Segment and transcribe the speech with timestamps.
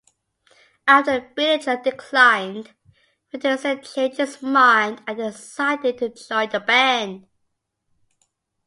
[0.87, 2.71] After Billie Joe declined,
[3.31, 7.27] Frederiksen changed his mind and decided to join the band.